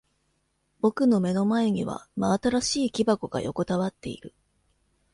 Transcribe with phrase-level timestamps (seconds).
[0.79, 4.33] 僕の目の前には真新しい木箱が横たわっている。